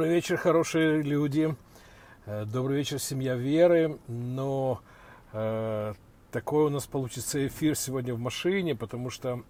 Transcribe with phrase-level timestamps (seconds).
[0.00, 1.54] Добрый вечер, хорошие люди.
[2.24, 3.98] Э, Добрый вечер, семья веры.
[4.08, 4.80] Но
[5.34, 5.92] э,
[6.30, 9.42] такой у нас получится эфир сегодня в машине, потому что...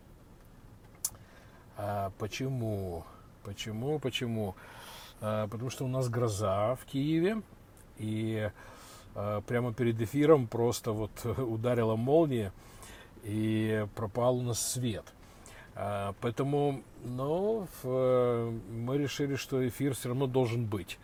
[1.77, 3.05] А, почему?
[3.45, 4.01] Почему?
[4.01, 4.57] Почему?
[5.21, 7.43] А, потому что у нас гроза в Киеве.
[7.99, 8.51] И
[9.15, 12.53] а, прямо перед эфиром просто вот ударила молния.
[13.23, 15.05] И пропал у нас свет.
[15.75, 20.99] А, Поэтому, ну, в- мы решили, что эфир все равно должен быть.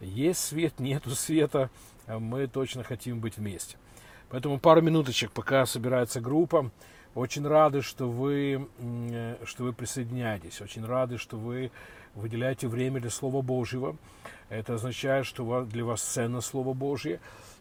[0.00, 1.70] Есть свет, нету света,
[2.06, 3.76] а мы точно хотим быть вместе.
[4.28, 6.70] Поэтому пару минуточек, пока собирается группа.
[7.14, 10.60] Очень рады, что вы, э, что вы присоединяетесь.
[10.62, 11.70] Очень рады, что вы
[12.14, 13.96] выделяете время для Слова Божьего.
[14.48, 17.20] Это означает, что для вас ценно Слово Божье.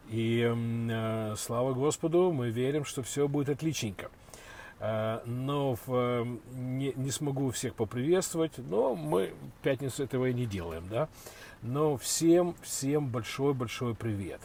[0.09, 4.09] И э, слава Господу, мы верим, что все будет отличненько.
[4.81, 10.33] Э, Но в, э, не, не смогу всех поприветствовать, но мы в пятницу этого и
[10.33, 11.07] не делаем, да.
[11.61, 14.41] Но всем, всем большой-большой привет.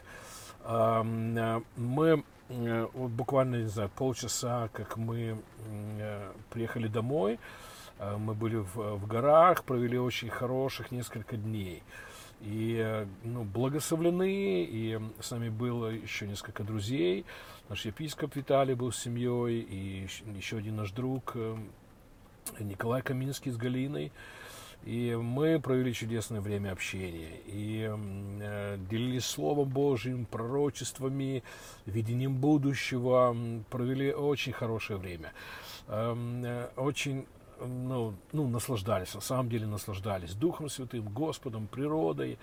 [0.64, 5.36] Ам, э, Мы вот буквально, не знаю, полчаса, как мы
[6.50, 7.40] приехали домой,
[8.18, 11.82] мы были в, в горах, провели очень хороших несколько дней.
[12.40, 17.24] И ну, благословлены, и с нами было еще несколько друзей.
[17.68, 21.56] Наш епископ Виталий был с семьей, и еще- один наш друг э,
[22.60, 24.12] Николай Каминский с Галиной.
[24.84, 27.40] И мы провели чудесное время общения.
[27.46, 31.42] И м, э, делились Словом Божьим, пророчествами,
[31.86, 33.30] видением будущего.
[33.30, 35.32] М, Провели очень хорошее время.
[35.88, 37.26] Эм, э, Очень
[37.58, 42.38] ну, ну, наслаждались, на самом деле наслаждались Духом Святым, Господом, природой.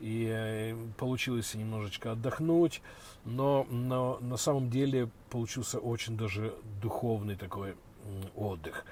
[0.00, 2.82] И э, получилось немножечко отдохнуть,
[3.24, 7.74] но, но на самом деле получился очень даже духовный такой
[8.36, 8.84] отдых.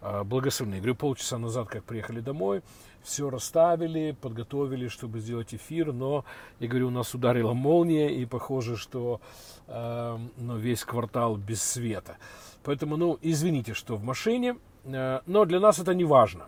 [0.00, 0.78] А, Благословенный.
[0.78, 2.62] Говорю, полчаса назад, как приехали домой,
[3.02, 6.24] все расставили, подготовили, чтобы сделать эфир, но,
[6.60, 9.20] я говорю, у нас ударила молния, и похоже, что
[9.68, 12.18] э, ну, весь квартал без света.
[12.64, 16.46] Поэтому, ну, извините, что в машине, э, но для нас это не важно.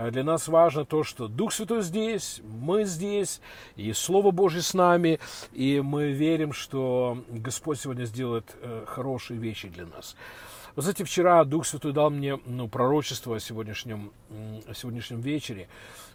[0.00, 3.40] Э, Для нас важно то, что Дух Святой здесь, мы здесь,
[3.76, 5.20] и Слово Божье с нами,
[5.52, 10.16] и мы верим, что Господь сегодня сделает э, хорошие вещи для нас.
[10.74, 14.12] Вы знаете, вчера Дух Святой дал мне ну, пророчество о сегодняшнем,
[14.66, 15.68] о сегодняшнем вечере.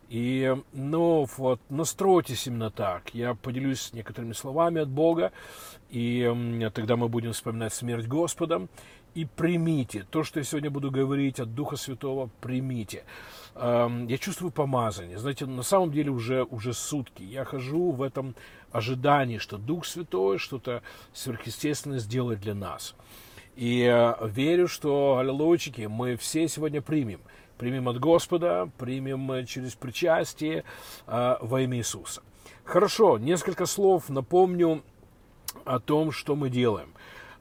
[0.09, 3.13] И, ну, вот, настройтесь именно так.
[3.13, 5.31] Я поделюсь некоторыми словами от Бога,
[5.89, 8.67] и тогда мы будем вспоминать смерть Господа.
[9.13, 13.03] И примите то, что я сегодня буду говорить от Духа Святого, примите.
[13.55, 15.17] Эм, Я чувствую помазание.
[15.17, 17.23] Знаете, на самом деле уже, уже сутки.
[17.23, 18.35] Я хожу в этом
[18.71, 20.83] ожидании, что Дух Святой что-то
[21.13, 22.95] сверхъестественное сделает для нас.
[23.55, 27.21] И э, верю, что, аллилуйчики, мы все сегодня примем.
[27.57, 30.65] Примем от Господа, примем э, через причастие
[31.07, 32.21] э, во имя Иисуса.
[32.65, 34.83] Хорошо, несколько слов напомню
[35.63, 36.89] о том, что мы делаем.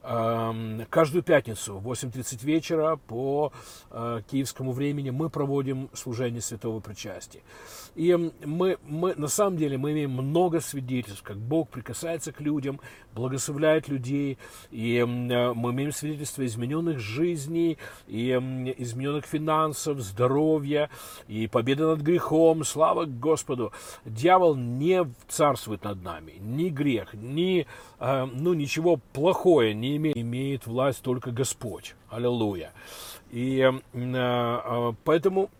[0.06, 3.52] Эм, Каждую пятницу в 8.30 вечера по
[3.90, 7.40] э, киевскому времени мы проводим служение святого причастия.
[7.94, 12.80] И мы, мы, на самом деле мы имеем много свидетельств, как Бог прикасается к людям,
[13.14, 14.36] благословляет людей.
[14.70, 18.30] И э, мы имеем свидетельства измененных жизней, и
[18.76, 20.90] измененных финансов, здоровья,
[21.28, 22.64] и победы над грехом.
[22.64, 23.72] Слава Господу!
[24.04, 27.66] Дьявол не царствует над нами, ни грех, ни
[28.00, 31.94] э, ну, ничего плохое не имеет, имеет власть только Господь.
[32.08, 32.72] Аллилуйя.
[33.30, 35.50] И э, э, поэтому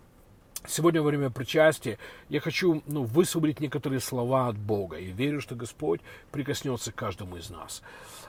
[0.66, 4.96] сегодня во время причастия я хочу ну, высвободить некоторые слова от Бога.
[4.98, 6.00] И верю, что Господь
[6.30, 7.82] прикоснется к каждому из нас.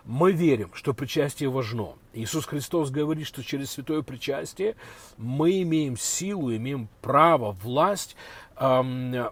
[0.03, 1.93] Мы верим, что причастие важно.
[2.13, 4.75] Иисус Христос говорит, что через святое причастие
[5.17, 8.15] мы имеем силу, имеем право, власть
[8.57, 9.29] эм,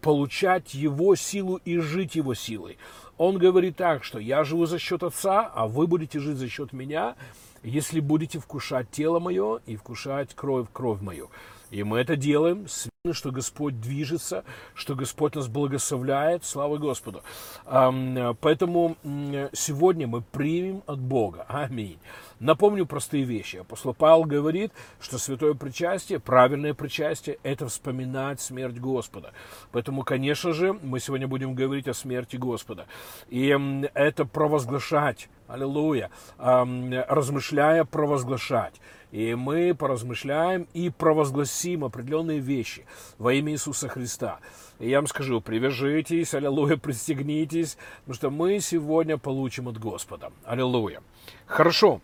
[0.00, 2.78] получать Его силу и жить Его силой.
[3.20, 6.72] Он говорит так, что я живу за счет Отца, а вы будете жить за счет
[6.72, 7.16] меня,
[7.62, 11.28] если будете вкушать тело мое и вкушать кровь, кровь мою.
[11.70, 12.66] И мы это делаем,
[13.04, 14.42] верой, что Господь движется,
[14.74, 17.22] что Господь нас благословляет, слава Господу.
[17.66, 21.44] Ам, Поэтому м, сегодня мы примем от Бога.
[21.46, 21.98] Аминь.
[22.40, 23.58] Напомню простые вещи.
[23.58, 29.32] Апостол Павел говорит, что святое причастие, правильное причастие, это вспоминать смерть Господа.
[29.72, 32.86] Поэтому, конечно же, мы сегодня будем говорить о смерти Господа.
[33.28, 33.54] И
[33.92, 38.80] это провозглашать, аллилуйя, размышляя, провозглашать.
[39.12, 42.86] И мы поразмышляем и провозгласим определенные вещи
[43.18, 44.38] во имя Иисуса Христа.
[44.78, 47.76] И я вам скажу, привяжитесь, аллилуйя, пристегнитесь,
[48.06, 50.32] потому что мы сегодня получим от Господа.
[50.44, 51.02] Аллилуйя.
[51.44, 52.00] Хорошо.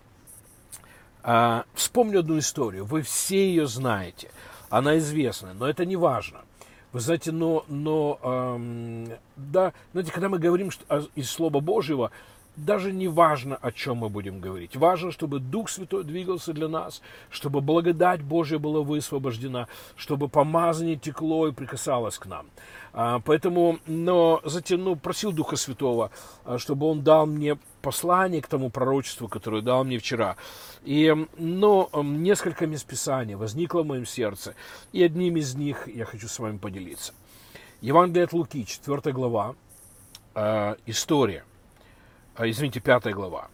[1.28, 2.84] А, вспомню одну историю.
[2.84, 4.30] Вы все ее знаете.
[4.70, 6.38] Она известна, но это не важно.
[6.92, 12.12] Вы знаете, но, но эм, да, знаете, когда мы говорим что, из Слова Божьего,
[12.56, 14.76] даже не важно, о чем мы будем говорить.
[14.76, 21.48] Важно, чтобы Дух Святой двигался для нас, чтобы благодать Божья была высвобождена, чтобы помазание текло
[21.48, 22.46] и прикасалось к нам.
[22.92, 26.10] А, поэтому, но затем, ну, просил Духа Святого,
[26.44, 30.36] а, чтобы Он дал мне послание к тому пророчеству, которое дал мне вчера.
[30.82, 34.54] И, но несколько мест Писания возникло в моем сердце,
[34.92, 37.12] и одним из них я хочу с вами поделиться.
[37.82, 39.54] Евангелие от Луки, 4 глава,
[40.34, 41.55] э, история– а,
[42.44, 43.48] извините, пятая глава.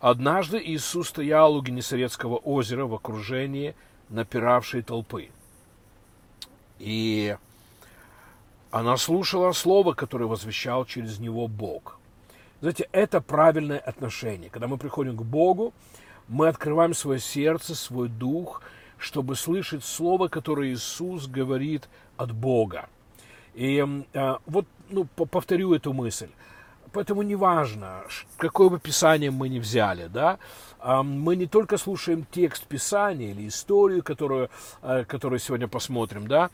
[0.00, 3.74] Однажды Иисус стоял у Генесарецкого озера в окружении
[4.10, 5.30] напиравшей толпы.
[6.78, 7.36] И
[8.70, 11.98] она слушала слово, которое возвещал через него Бог.
[12.60, 14.50] Знаете, это правильное отношение.
[14.50, 15.72] Когда мы приходим к Богу,
[16.28, 18.62] мы открываем свое сердце, свой дух,
[18.98, 22.88] чтобы слышать слово, которое Иисус говорит от Бога.
[23.54, 26.28] И э, вот ну, повторю эту мысль.
[26.94, 28.04] Поэтому неважно,
[28.36, 30.38] какое бы писание мы ни взяли, да,
[31.02, 34.48] мы не только слушаем текст Писания или историю, которую,
[34.82, 36.50] э, которую сегодня посмотрим, да,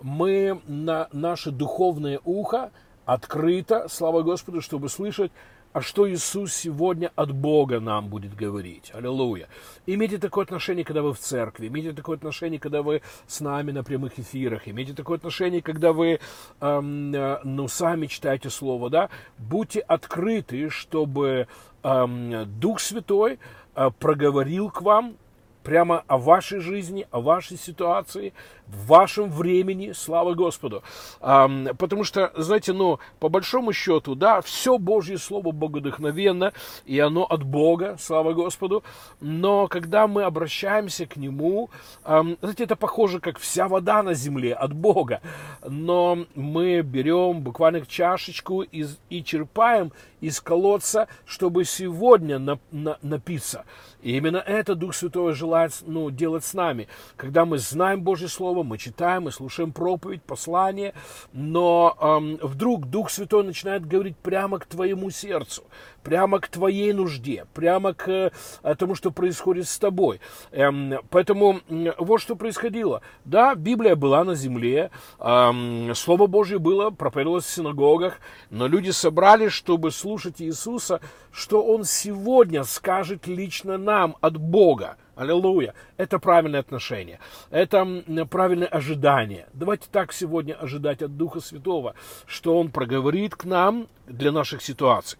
[0.00, 2.70] мы на наше духовное ухо
[3.04, 5.30] открыто, слава Господу, чтобы слышать
[5.72, 8.90] а что Иисус сегодня от Бога нам будет говорить.
[8.94, 9.48] Аллилуйя.
[9.86, 13.82] Имейте такое отношение, когда вы в церкви, имейте такое отношение, когда вы с нами на
[13.82, 16.20] прямых эфирах, имейте такое отношение, когда вы
[16.60, 19.08] эм, э, ну, сами читаете Слово, да.
[19.38, 21.48] Будьте открыты, чтобы
[21.82, 23.38] эм, Дух Святой
[23.74, 25.16] э, проговорил к вам
[25.62, 28.32] прямо о вашей жизни, о вашей ситуации,
[28.66, 30.82] в вашем времени, слава Господу.
[31.20, 36.52] Потому что, знаете, ну, по большому счету, да, все Божье Слово богодухновенно,
[36.86, 38.82] и оно от Бога, слава Господу,
[39.20, 41.70] но когда мы обращаемся к Нему,
[42.04, 45.20] знаете, это похоже, как вся вода на земле от Бога,
[45.66, 53.64] но мы берем буквально чашечку из, и черпаем из колодца, чтобы сегодня на, на, напиться.
[54.02, 56.88] И именно это Дух Святой желает ну, делать с нами.
[57.16, 60.92] Когда мы знаем Божье Слово, мы читаем, мы слушаем проповедь, послание,
[61.32, 65.62] но эм, вдруг Дух Святой начинает говорить прямо к твоему сердцу,
[66.02, 68.32] прямо к твоей нужде, прямо к
[68.62, 70.20] э, тому, что происходит с тобой.
[70.50, 73.02] Эм, поэтому э, вот что происходило.
[73.24, 74.90] Да, Библия была на земле,
[75.20, 78.18] эм, Слово Божье было, проповедовалось в синагогах,
[78.50, 81.00] но люди собрались, чтобы слушать Иисуса,
[81.32, 84.96] что Он сегодня скажет лично нам от Бога.
[85.16, 85.74] Аллилуйя.
[85.96, 87.18] Это правильное отношение.
[87.50, 87.84] Это
[88.30, 89.48] правильное ожидание.
[89.52, 91.94] Давайте так сегодня ожидать от Духа Святого,
[92.26, 95.18] что Он проговорит к нам для наших ситуаций.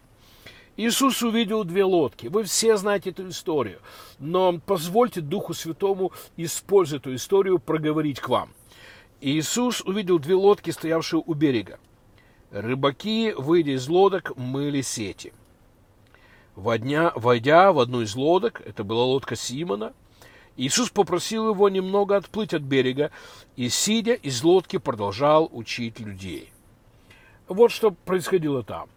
[0.77, 2.29] Иисус увидел две лодки.
[2.29, 3.81] Вы все знаете эту историю.
[4.19, 8.51] Но позвольте Духу Святому использовать эту историю, проговорить к вам.
[9.21, 11.79] Иисус увидел две лодки, стоявшие у берега.
[12.51, 15.33] Рыбаки, выйдя из лодок, мыли сети–
[16.55, 19.93] Водня, войдя в одну из лодок, это была лодка Симона,
[20.57, 23.11] Иисус попросил его немного отплыть от берега
[23.57, 26.53] и, сидя из лодки, продолжал учить людей.
[27.49, 28.89] Вот что происходило там.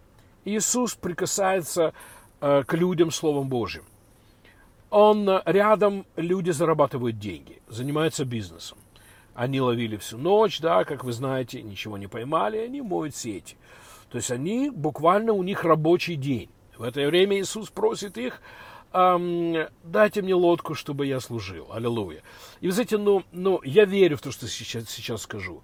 [0.44, 1.94] Иисус прикасается
[2.42, 3.84] э, к людям Словом Божьим.
[4.90, 8.78] Он э, рядом, люди зарабатывают деньги, занимаются бизнесом.
[9.34, 13.58] Они ловили всю ночь, да, как вы знаете, ничего не поймали, они моют сети.
[14.10, 16.50] То есть они, буквально у них рабочий день.
[16.78, 18.42] В это время Иисус просит их,
[18.94, 21.68] дайте мне лодку, чтобы я служил.
[21.72, 22.22] Аллилуйя.
[22.62, 25.62] И вы знаете, ну, ну, я верю в то, что сейчас, сейчас скажу.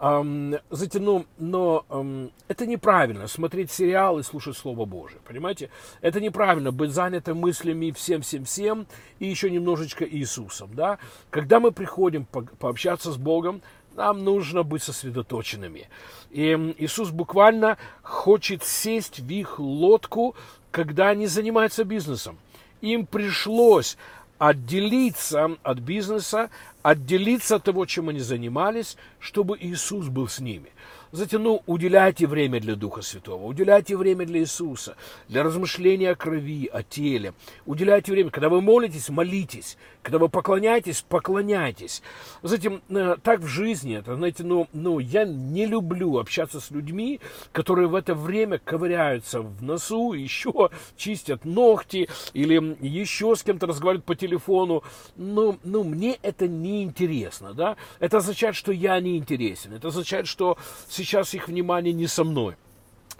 [0.00, 5.68] Um, знаете, ну, но um, это неправильно смотреть сериал и слушать Слово Божие, понимаете?
[6.00, 8.86] Это неправильно быть занятым мыслями всем-всем-всем
[9.18, 10.98] и еще немножечко Иисусом, да?
[11.28, 13.60] Когда мы приходим по пообщаться с Богом,
[14.00, 15.88] нам нужно быть сосредоточенными.
[16.30, 20.34] И Иисус буквально хочет сесть в их лодку,
[20.70, 22.38] когда они занимаются бизнесом.
[22.80, 23.98] Им пришлось
[24.38, 26.48] отделиться от бизнеса,
[26.82, 30.70] отделиться от того, чем они занимались, чтобы Иисус был с ними.
[31.12, 34.96] Затем, ну, уделяйте время для Духа Святого, уделяйте время для Иисуса,
[35.28, 37.34] для размышления о крови, о теле.
[37.66, 38.30] Уделяйте время.
[38.30, 39.76] Когда вы молитесь, молитесь.
[40.02, 42.02] Когда вы поклоняетесь, поклоняйтесь.
[42.42, 47.20] Затем, э, так в жизни, это, знаете, ну, ну, я не люблю общаться с людьми,
[47.52, 54.06] которые в это время ковыряются в носу, еще чистят ногти, или еще с кем-то разговаривают
[54.06, 54.82] по телефону.
[55.16, 57.76] Ну, ну, мне это не интересно, да.
[57.98, 59.74] Это означает, что я не интересен.
[59.74, 60.56] Это означает, что
[60.88, 62.56] сейчас их внимание не со мной.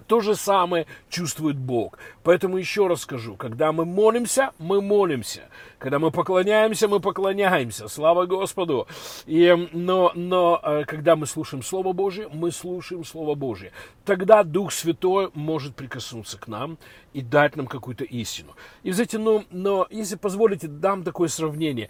[0.07, 1.99] То же самое чувствует Бог.
[2.23, 5.43] Поэтому еще раз скажу, когда мы молимся, мы молимся.
[5.79, 7.89] Когда мы поклоняемся, мы поклоняемся.
[7.89, 8.87] Слава Господу.
[9.27, 13.73] И, но, но э, когда мы слушаем Слово Божие, мы слушаем Слово Божие.
[14.05, 16.79] Тогда Дух Святой может прикоснуться к нам
[17.13, 18.55] и дать нам какую-то истину.
[18.83, 21.89] И, знаете, ну, но если позволите, дам такое сравнение.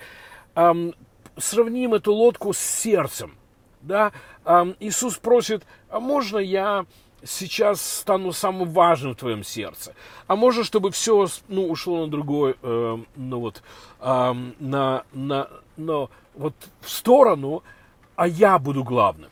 [0.54, 0.94] Эм,
[1.36, 3.36] сравним эту лодку с сердцем.
[3.82, 4.12] Да?
[4.44, 6.86] Эм, Иисус просит, а можно я
[7.24, 9.94] сейчас стану самым важным в твоем сердце.
[10.26, 13.62] А может, чтобы все ну, ушло на другой, э, ну вот,
[14.00, 17.62] э, на, на, на, вот в сторону,
[18.16, 19.29] а я буду главным.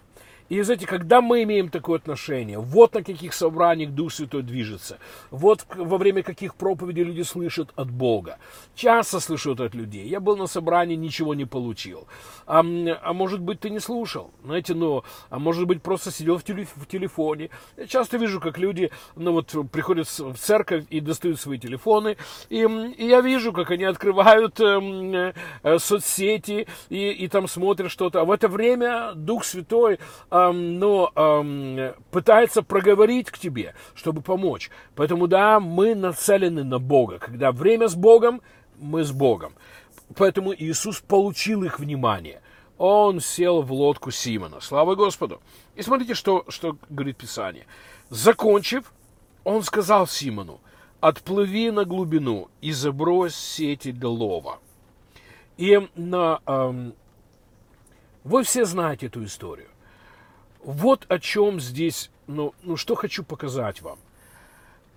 [0.48, 4.98] И, знаете, когда мы имеем такое отношение, вот на каких собраниях Дух Святой движется,
[5.30, 8.38] вот во время каких проповедей люди слышат от Бога.
[8.74, 10.08] Часто слышат от людей.
[10.08, 12.06] Я был на собрании, ничего не получил.
[12.46, 16.44] А, а может быть, ты не слушал, знаете, ну, а может быть, просто сидел в,
[16.44, 17.50] телеф в телефоне.
[17.76, 22.16] Я часто вижу, как люди, ну, вот, приходят в церковь и достают свои телефоны,
[22.48, 22.62] и,
[22.96, 28.22] и я вижу, как они открывают э, э, соцсети и, и там смотрят что-то.
[28.22, 29.98] А в это время Дух Святой
[30.52, 34.70] но пытается проговорить к тебе, чтобы помочь.
[34.94, 37.18] Поэтому да, мы нацелены на Бога.
[37.18, 38.40] Когда время с Богом,
[38.78, 39.54] мы с Богом.
[40.16, 42.40] Поэтому Иисус получил их внимание.
[42.78, 44.60] Он сел в лодку Симона.
[44.60, 45.40] Слава Господу.
[45.74, 47.66] И смотрите, что, что говорит Писание.
[48.08, 48.92] Закончив,
[49.44, 50.60] он сказал Симону,
[51.00, 54.60] отплыви на глубину и забрось сети для лова.
[55.56, 56.94] И на, эм,
[58.24, 59.68] вы все знаете эту историю.
[60.68, 63.98] Вот о чем здесь, ну, ну что хочу показать вам.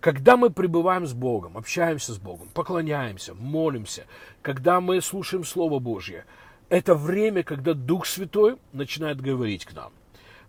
[0.02, 4.06] Когда мы пребываем с Богом, общаемся с Богом, поклоняемся, молимся,
[4.42, 6.26] когда мы слушаем Слово Божье,
[6.68, 9.94] это время, когда Дух Святой начинает говорить к нам.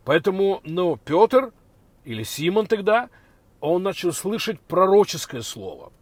[0.04, 1.52] Поэтому, ну, Петр
[2.04, 3.08] или Симон тогда,
[3.60, 5.92] он начал слышать пророческое слово.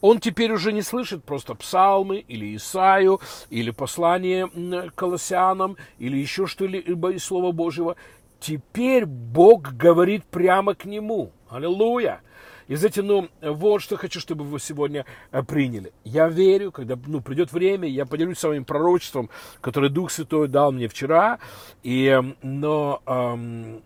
[0.00, 4.50] Он теперь уже не слышит просто псалмы или Исаию, или послание
[4.94, 7.96] колоссянам, или еще что-либо из Слова Божьего.
[8.42, 11.30] Теперь Бог говорит прямо к нему.
[11.48, 12.22] Аллилуйя.
[12.66, 15.92] И знаете, ну, вот что хочу, чтобы вы сегодня э, приняли.
[16.02, 19.30] Я верю, когда ну, придет время, я поделюсь своим пророчеством,
[19.60, 21.38] которое Дух Святой дал мне вчера.
[21.84, 23.84] И, но эм,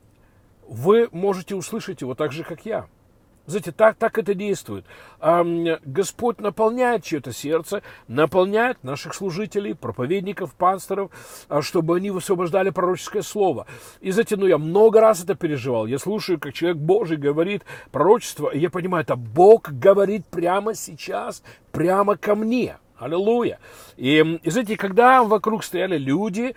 [0.67, 2.87] вы можете услышать его так же, как я.
[3.47, 4.85] Знаете, так, так это действует.
[5.85, 11.11] Господь наполняет чье-то сердце, наполняет наших служителей, проповедников, пасторов,
[11.49, 13.67] а, чтобы они высвобождали пророческое слово.
[14.01, 15.87] И знаете, ну я много раз это переживал.
[15.87, 21.43] Я слушаю, как человек Божий говорит пророчество, и я понимаю, это Бог говорит прямо сейчас,
[21.73, 22.77] прямо ко мне.
[22.99, 23.59] Аллилуйя.
[23.99, 26.55] И, и знаете, когда вокруг стояли люди,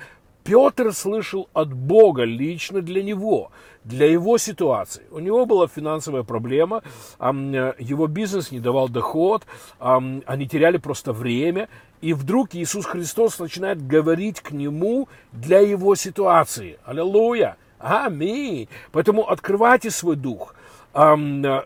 [0.49, 3.51] Петр слышал от Бога лично для него,
[3.83, 5.03] для его ситуации.
[5.11, 6.81] У него была финансовая проблема,
[7.19, 9.43] его бизнес не давал доход,
[9.77, 11.69] они теряли просто время,
[12.01, 16.79] и вдруг Иисус Христос начинает говорить к нему для его ситуации.
[16.83, 17.57] Аллилуйя!
[17.77, 18.69] Аминь!
[18.91, 20.55] Поэтому открывайте свой дух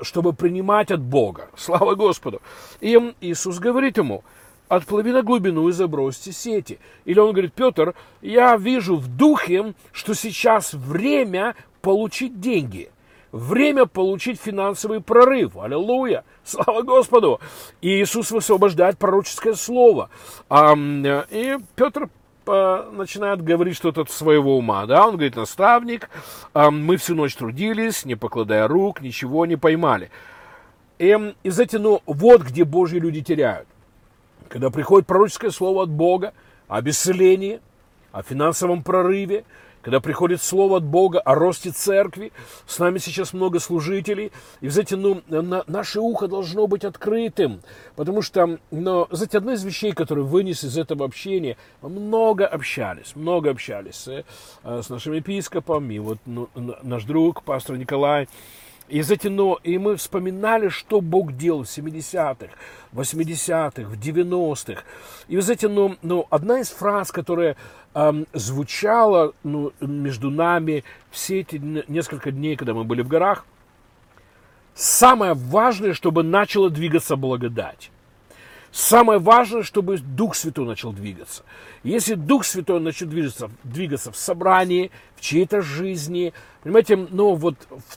[0.02, 1.48] чтобы принимать от Бога.
[1.56, 2.42] Слава Господу.
[2.82, 4.26] И Иисус говорит ему,
[4.68, 6.80] отплыви на глубину и забросьте сети.
[7.06, 12.90] Или он говорит, Петр, я вижу в духе, что сейчас время получить деньги.
[13.32, 15.58] Время получить финансовый прорыв.
[15.58, 16.24] Аллилуйя.
[16.44, 17.40] Слава Господу.
[17.82, 20.10] И Иисус высвобождает пророческое слово.
[20.52, 22.10] И Петр
[22.46, 26.10] начинает говорить что-то от своего ума, да, он говорит, наставник,
[26.54, 30.12] мы всю ночь трудились, не покладая рук, ничего не поймали.
[31.00, 33.66] И, и знаете, ну, вот где Божьи люди теряют
[34.54, 36.36] когда приходит пророческое слово от Бога
[36.68, 37.60] о исцелении,
[38.12, 39.46] о финансовом прорыве,
[39.82, 42.32] когда приходит слово от Бога о росте церкви,
[42.68, 44.32] с нами сейчас много служителей,
[44.62, 47.62] и, знаете, ну, на, наше ухо должно быть открытым,
[47.96, 53.50] потому что, но, знаете, одна из вещей, которую вынес из этого общения, много общались, много
[53.50, 54.24] общались э,
[54.64, 56.48] с нашим епископом, и вот ну,
[56.84, 58.28] наш друг, пастор Николай,
[58.90, 62.54] и, знаете, но, и мы вспоминали, что Бог делал в 70-х,
[62.94, 64.84] 80-х, в 90-х.
[65.28, 67.56] И, вы знаете, ну, ну, одна из фраз, которая
[67.94, 71.56] эм, звучала ну, между нами все эти
[71.88, 73.46] несколько дней, когда мы были в горах,
[74.76, 77.90] самое важное, чтобы начала двигаться благодать.
[78.74, 81.44] Самое важное, чтобы Дух Святой начал двигаться.
[81.84, 87.56] Если Дух Святой начнет двигаться, двигаться в собрании, в чьей-то жизни, Понимаете, ну вот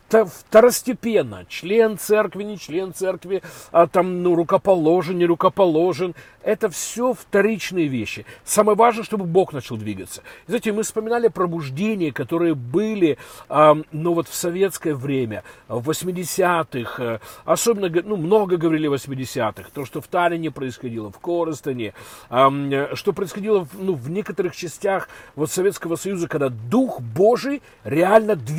[0.09, 7.87] второстепенно, член церкви, не член церкви, а там, ну, рукоположен, не рукоположен, это все вторичные
[7.87, 8.25] вещи.
[8.45, 10.23] Самое важное, чтобы Бог начал двигаться.
[10.47, 13.19] И, знаете, мы вспоминали пробуждения, которые были,
[13.49, 19.71] э, ну, вот в советское время, в 80-х, э, особенно, ну, много говорили в 80-х,
[19.75, 21.95] то, что в Таллине происходило, в Коростане,
[22.31, 28.56] э, что происходило, ну, в некоторых частях вот Советского Союза, когда Дух Божий реально двигался.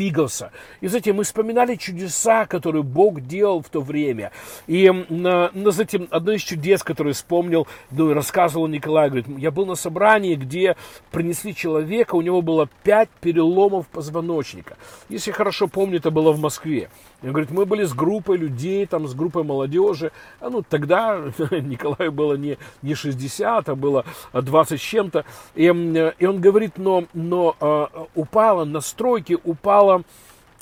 [0.82, 4.32] И, знаете, мы вспоминали чудеса, которые Бог делал в то время.
[4.68, 9.75] И, на, знаете, одно из чудес, которое вспомнил, ну, рассказывал Николай, говорит, я был на
[9.75, 10.75] собрании, где
[11.12, 14.77] принесли человека, у него было пять переломов позвоночника.
[15.10, 16.89] Если хорошо помню, это было в Москве.
[17.24, 20.12] Он говорит, мы были с группой людей, там, с группой молодежи.
[20.39, 21.19] А ну, тогда
[21.51, 25.25] Николаю было не, не 60, а было 20 с чем-то.
[25.55, 30.03] И, и он говорит, но, но э, упала на стройке, упала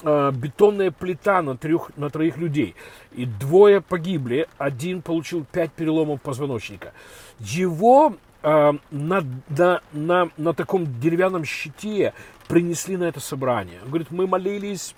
[0.01, 2.75] э, бетонная плита на, трех, на троих людей.
[3.11, 6.93] И двое погибли, один получил пять переломов позвоночника.
[7.39, 12.13] Его э, на, на, на, на таком деревянном щите
[12.47, 13.79] принесли на это собрание.
[13.83, 14.95] Он говорит, мы молились,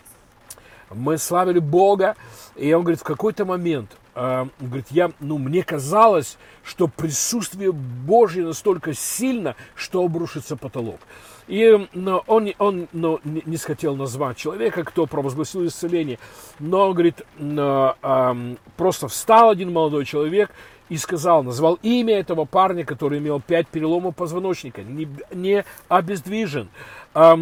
[0.91, 2.15] мы славили Бога.
[2.56, 8.46] И он говорит, в какой-то момент, э, говорит, я, ну, мне казалось, что присутствие Божье
[8.46, 11.00] настолько сильно, что обрушится потолок.
[11.48, 16.20] И но он, он но, не хотел назвать человека, кто провозгласил исцеление,
[16.60, 20.51] но, говорит, э, просто встал один молодой человек
[20.89, 26.67] и сказал, назвал имя этого парня, который имел пять переломов позвоночника, не, не обездвижен.
[27.13, 27.36] Э,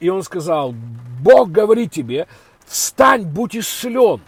[0.00, 0.74] и он сказал,
[1.20, 2.26] Бог говорит тебе,
[2.66, 4.20] встань, будь исцелен.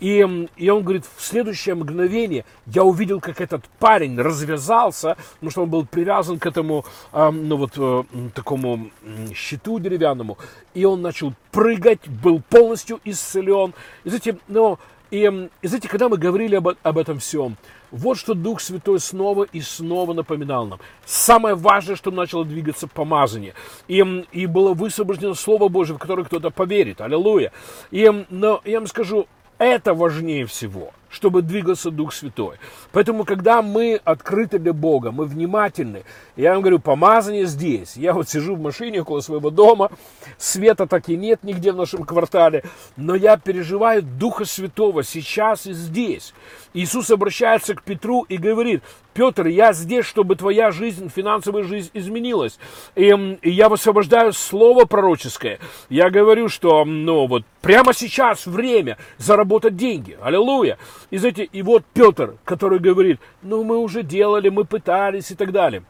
[0.00, 5.62] И, и он говорит, в следующее мгновение я увидел, как этот парень развязался, потому что
[5.64, 8.04] он был привязан к этому, э, ну вот, э,
[8.34, 8.90] такому
[9.34, 10.38] щиту деревянному,
[10.72, 13.74] и он начал прыгать, был полностью исцелен.
[14.04, 14.78] И знаете, ну,
[15.10, 17.58] и, и знаете, когда мы говорили об, об этом всем,
[17.90, 20.80] вот что Дух Святой снова и снова напоминал нам.
[21.04, 23.54] Самое важное, что начало двигаться помазание.
[23.88, 23.98] И,
[24.32, 27.00] и было высвобождено Слово Божье, в которое кто-то поверит.
[27.00, 27.52] Аллилуйя.
[27.90, 29.26] И, но я вам скажу,
[29.58, 32.56] это важнее всего, чтобы двигался Дух Святой.
[32.92, 36.04] Поэтому, когда мы открыты для Бога, мы внимательны,
[36.36, 37.96] я вам говорю, помазание здесь.
[37.96, 39.90] Я вот сижу в машине около своего дома,
[40.38, 42.64] света так и нет нигде в нашем квартале,
[42.96, 46.32] но я переживаю Духа Святого сейчас и здесь.
[46.72, 52.58] Иисус обращается к Петру и говорит, Петр, я здесь, чтобы твоя жизнь, финансовая жизнь изменилась.
[52.94, 53.08] И,
[53.42, 55.58] и я высвобождаю слово пророческое.
[55.88, 60.16] Я говорю, что ну, вот прямо сейчас время заработать деньги.
[60.22, 60.78] Аллилуйя.
[61.10, 65.52] И, знаете, и вот Петр, который говорит, ну мы уже делали, мы пытались и так
[65.52, 65.82] далее.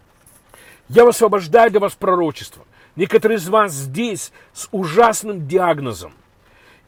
[0.88, 2.64] Я высвобождаю для вас пророчество.
[2.96, 6.12] Некоторые из вас здесь с ужасным диагнозом.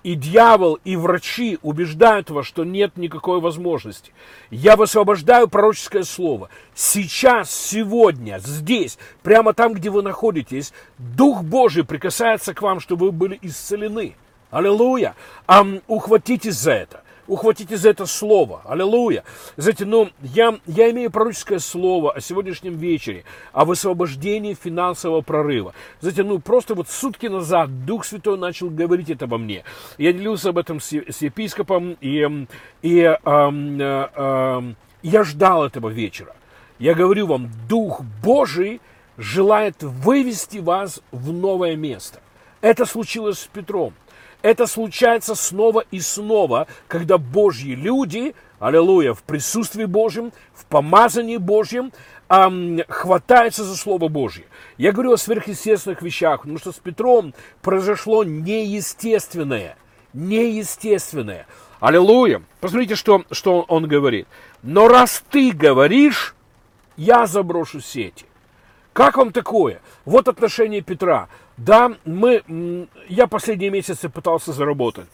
[0.02, 4.12] И дьявол, и врачи убеждают вас, что нет никакой возможности.
[4.50, 6.48] Я высвобождаю пророческое слово.
[6.74, 13.12] Сейчас, сегодня, здесь, прямо там, где вы находитесь, Дух Божий прикасается к вам, чтобы вы
[13.12, 14.16] были исцелены.
[14.50, 15.14] Аллилуйя.
[15.46, 18.62] А ухватитесь за это ухватите за это слово.
[18.64, 19.24] Аллилуйя.
[19.56, 25.74] Знаете, ну, я, я имею пророческое слово о сегодняшнем вечере, о высвобождении финансового прорыва.
[26.00, 29.64] Знаете, ну, просто вот сутки назад Дух Святой начал говорить это обо мне.
[29.98, 32.46] Я делился об этом с, с епископом, и,
[32.82, 34.62] и э, э, э,
[35.02, 36.34] я ждал этого вечера.
[36.78, 38.80] Я говорю вам, Дух Божий
[39.16, 42.20] желает вывести вас в новое место.
[42.60, 43.92] Это случилось с Петром.
[44.42, 51.92] Это случается снова и снова, когда Божьи люди, аллилуйя, в присутствии Божьем, в помазании Божьем,
[52.28, 54.44] эм, хватаются за Слово Божье.
[54.78, 59.76] Я говорю о сверхъестественных вещах, потому что с Петром произошло неестественное.
[60.12, 61.46] Неестественное.
[61.78, 62.42] Аллилуйя.
[62.60, 64.26] Посмотрите, что, что он говорит.
[64.62, 66.34] Но раз ты говоришь,
[66.96, 68.26] я заброшу сети.
[68.92, 69.80] Как вам такое?
[70.04, 71.28] Вот отношение Петра.
[71.56, 75.08] Да, мы, я последние месяцы пытался заработать.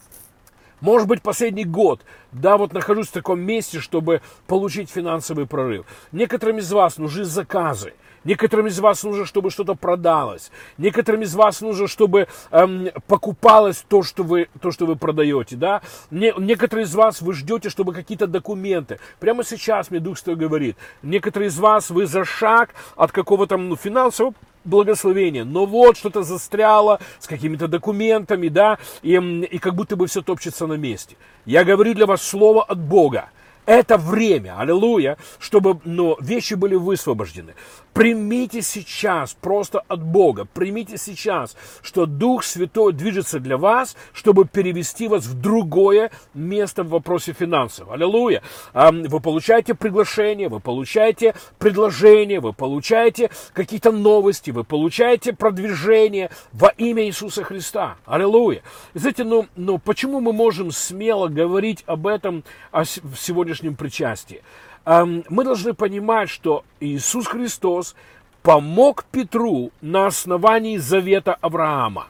[0.80, 5.86] Может быть, последний год, да, вот нахожусь в таком месте, чтобы получить финансовый прорыв.
[6.12, 7.94] Некоторым из вас нужны заказы.
[8.24, 10.50] Некоторым из вас нужно, чтобы что-то продалось.
[10.76, 15.56] Некоторым из вас нужно, чтобы эм, покупалось то что, вы, то, что вы продаете.
[15.56, 15.82] Да?
[16.10, 18.98] Не, некоторые из вас вы ждете, чтобы какие-то документы.
[19.18, 20.76] Прямо сейчас мне Дух Святой говорит.
[21.02, 24.34] Некоторые из вас вы за шаг от какого-то ну, финансового
[24.68, 30.22] благословения, но вот что-то застряло с какими-то документами, да, и, и как будто бы все
[30.22, 31.16] топчется на месте.
[31.44, 33.30] Я говорю для вас слово от Бога.
[33.66, 37.54] Это время, аллилуйя, чтобы ну, вещи были высвобождены.
[37.92, 45.08] Примите сейчас просто от Бога, примите сейчас, что Дух Святой движется для вас, чтобы перевести
[45.08, 47.90] вас в другое место в вопросе финансов.
[47.90, 48.42] Аллилуйя.
[48.72, 57.04] Вы получаете приглашение, вы получаете предложение, вы получаете какие-то новости, вы получаете продвижение во имя
[57.04, 57.96] Иисуса Христа.
[58.06, 58.62] Аллилуйя.
[58.94, 62.84] знаете, ну, ну почему мы можем смело говорить об этом в
[63.16, 64.42] сегодняшнем сегодняшнем причастии.
[64.88, 67.94] Мы должны понимать, что Иисус Христос
[68.42, 72.06] помог Петру на основании завета Авраама.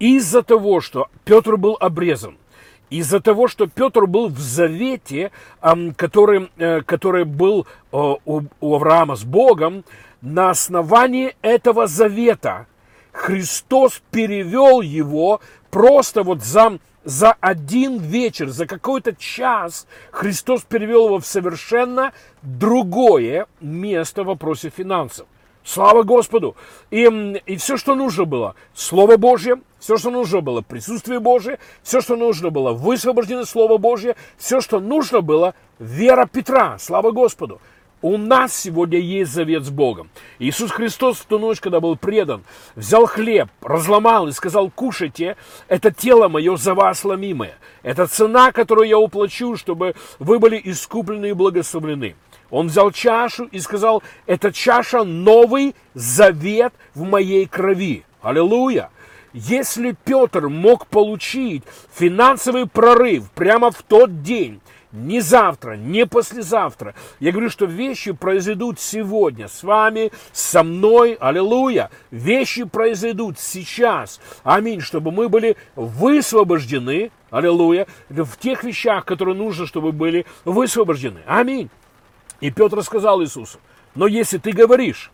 [0.00, 2.36] Из-за того, что Петр был обрезан,
[2.90, 5.30] из-за того, что Петр был в завете,
[5.96, 9.84] который, э, который был у Авраама с Богом,
[10.20, 12.66] на основании этого завета
[13.12, 21.18] Христос перевел его просто вот за за один вечер, за какой-то час Христос перевел его
[21.20, 25.26] в совершенно другое место в вопросе финансов.
[25.64, 26.54] Слава Господу!
[26.90, 27.04] И,
[27.46, 32.14] и все, что нужно было, Слово Божье, все, что нужно было, присутствие Божье, все, что
[32.14, 36.78] нужно было, высвобождено Слово Божье, все, что нужно было, вера Петра.
[36.78, 37.58] Слава Господу!
[38.00, 40.08] У нас сегодня есть завет с Богом.
[40.38, 42.44] Иисус Христос в ту ночь, когда был предан,
[42.76, 47.58] взял хлеб, разломал и сказал, кушайте, это тело мое за вас ломимое.
[47.82, 52.14] Это цена, которую я уплачу, чтобы вы были искуплены и благословлены.
[52.50, 58.04] Он взял чашу и сказал, это чаша новый завет в моей крови.
[58.22, 58.90] Аллилуйя!
[59.32, 64.60] Если Петр мог получить финансовый прорыв прямо в тот день,
[64.92, 66.94] не завтра, не послезавтра.
[67.20, 71.90] Я говорю, что вещи произойдут сегодня с вами, со мной, аллилуйя.
[72.10, 79.92] Вещи произойдут сейчас, аминь, чтобы мы были высвобождены, аллилуйя, в тех вещах, которые нужно, чтобы
[79.92, 81.20] были высвобождены.
[81.26, 81.70] Аминь.
[82.40, 83.58] И Петр сказал Иисусу,
[83.94, 85.10] но если ты говоришь,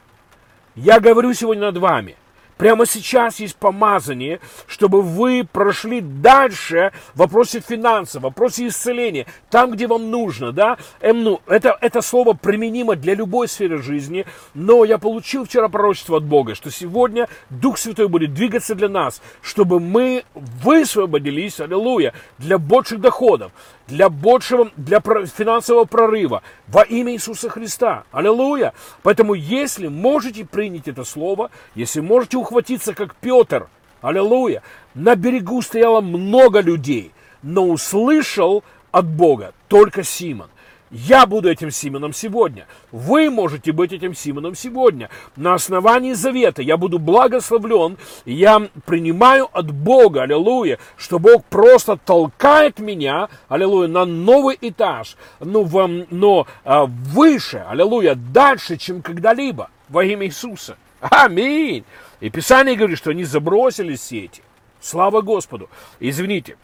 [0.76, 2.16] я говорю сегодня над вами–
[2.56, 9.72] Прямо сейчас есть помазание, чтобы вы прошли дальше в вопросе финансов, в вопросе исцеления, там,
[9.72, 10.78] где вам нужно, да.
[11.00, 16.18] Эм, ну, это, это слово применимо для любой сферы жизни, но я получил вчера пророчество
[16.18, 22.58] от Бога, что сегодня Дух Святой будет двигаться для нас, чтобы мы высвободились, аллилуйя, для
[22.58, 23.52] больших доходов,
[23.86, 28.04] для большего, для финансового прорыва во имя Иисуса Христа.
[28.12, 28.72] Аллилуйя!
[29.02, 33.68] Поэтому, если можете принять это слово, если можете ухватиться, как Петр,
[34.00, 34.62] аллилуйя,
[34.94, 40.48] на берегу стояло много людей, но услышал от Бога только Симон.
[40.96, 42.68] Я буду этим Симоном сегодня.
[42.92, 45.10] Вы можете быть этим Симоном сегодня.
[45.34, 47.98] На основании завета я буду благословлен.
[48.24, 55.64] Я принимаю от Бога, аллилуйя, что Бог просто толкает меня, аллилуйя, на новый этаж, но,
[55.64, 60.76] в, но а, выше, аллилуйя, дальше, чем когда-либо во имя Иисуса.
[61.00, 61.84] Аминь.
[62.20, 64.42] И Писание говорит, что они забросили сети.
[64.80, 65.68] Слава Господу.
[65.98, 66.56] Извините.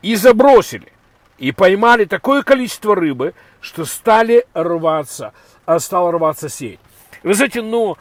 [0.00, 0.93] И забросили
[1.38, 5.32] и поймали такое количество рыбы, что стали рваться,
[5.66, 6.80] а стала рваться сеть.
[7.22, 7.96] Вы знаете, ну,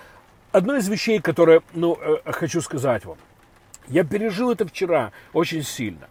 [0.51, 3.17] одно из вещей, которые, ну, э, хочу сказать вам,
[3.87, 6.07] я пережил это вчера очень сильно.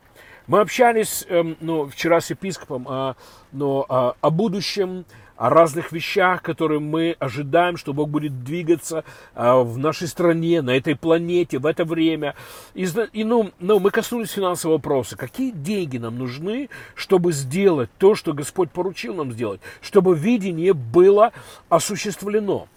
[0.47, 3.15] Мы общались, э, ну, вчера с епископом, э,
[3.53, 5.05] ну, о будущем,
[5.43, 9.03] о разных вещах, которые мы ожидаем, что Бог будет двигаться
[9.35, 12.37] а, в нашей стране, на этой планете, в это время.
[12.75, 15.17] И, и ну, ну, мы коснулись финансового вопроса.
[15.17, 21.33] Какие деньги нам нужны, чтобы сделать то, что Господь поручил нам сделать, чтобы видение было
[21.69, 22.69] осуществлено?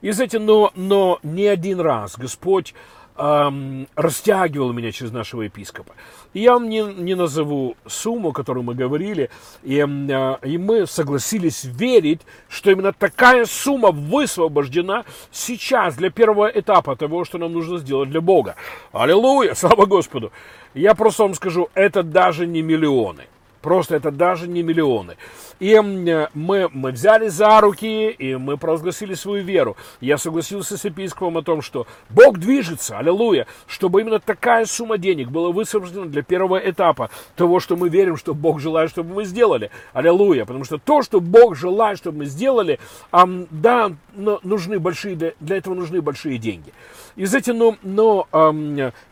[0.00, 2.74] И знаете, но, но не один раз Господь
[3.16, 5.94] растягивал меня через нашего епископа.
[6.32, 9.30] Я вам не, не назову сумму, которую мы говорили,
[9.62, 16.96] и, э, и мы согласились верить, что именно такая сумма высвобождена сейчас для первого этапа
[16.96, 18.56] того, что нам нужно сделать для Бога.
[18.92, 20.32] Аллилуйя, слава Господу.
[20.74, 23.26] Я просто вам скажу, это даже не миллионы.
[23.64, 25.16] Просто это даже не миллионы.
[25.58, 29.74] И мы, мы взяли за руки, и мы провозгласили свою веру.
[30.02, 35.30] Я согласился с епископом о том, что Бог движется, аллилуйя, чтобы именно такая сумма денег
[35.30, 39.70] была высвобождена для первого этапа того, что мы верим, что Бог желает, чтобы мы сделали.
[39.94, 40.44] Аллилуйя.
[40.44, 42.78] Потому что то, что Бог желает, чтобы мы сделали,
[43.12, 46.74] да, нужны большие, для этого нужны большие деньги.
[47.16, 48.26] И знаете, но, но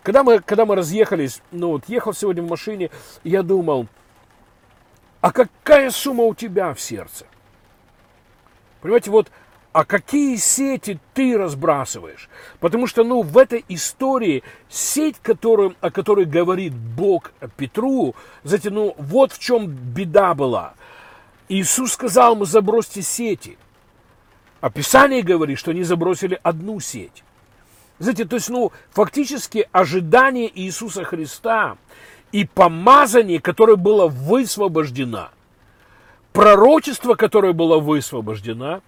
[0.02, 2.90] когда, мы, когда мы разъехались, ну вот ехал сегодня в машине,
[3.24, 3.86] я думал,
[5.22, 7.26] а какая сумма у тебя в сердце?
[8.80, 9.30] Понимаете, вот,
[9.72, 12.28] а какие сети ты разбрасываешь?
[12.58, 18.94] Потому что, ну, в этой истории сеть, которую, о которой говорит Бог Петру, знаете, ну,
[18.98, 20.74] вот в чем беда была.
[21.48, 23.56] Иисус сказал, мы забросьте сети.
[24.60, 27.22] А Писание говорит, что они забросили одну сеть.
[28.00, 31.76] Знаете, то есть, ну, фактически ожидание Иисуса Христа
[32.32, 35.28] и помазание, которое было высвобождено,
[36.32, 38.80] пророчество, которое было высвобождено,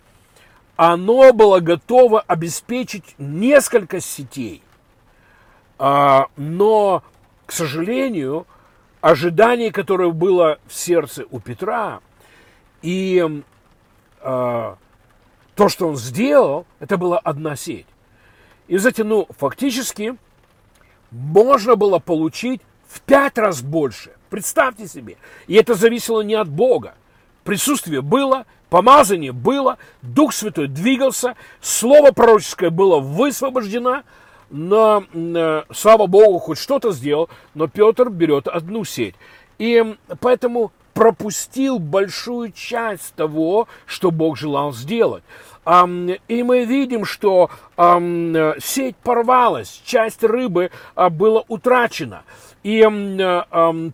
[0.76, 4.62] оно было готово обеспечить несколько сетей.
[5.78, 7.04] А, но,
[7.46, 8.46] к сожалению,
[9.00, 12.00] ожидание, которое было в сердце у Петра,
[12.82, 13.42] и
[14.20, 14.76] а,
[15.54, 17.86] то, что он сделал, это была одна сеть.
[18.66, 20.16] И, знаете, ну, фактически
[21.10, 22.62] можно было получить
[22.94, 24.12] в пять раз больше.
[24.30, 25.16] Представьте себе.
[25.48, 26.94] И это зависело не от Бога.
[27.42, 34.02] Присутствие было, помазание было, Дух Святой двигался, Слово пророческое было высвобождено,
[34.48, 39.16] но, э, слава Богу, хоть что-то сделал, но Петр берет одну сеть.
[39.58, 45.24] И поэтому пропустил большую часть того, что Бог желал сделать.
[45.66, 47.50] И мы видим, что
[48.60, 52.22] сеть порвалась, часть рыбы а, была утрачена.
[52.64, 52.82] И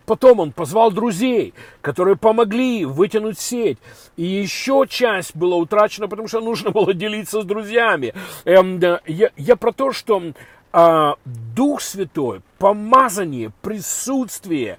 [0.05, 3.77] потом он позвал друзей, которые помогли вытянуть сеть.
[4.15, 8.13] И еще часть была утрачена, потому что нужно было делиться с друзьями.
[8.45, 10.23] Эм, я, я про то, что
[10.71, 14.77] а, Дух Святой, помазание, присутствие,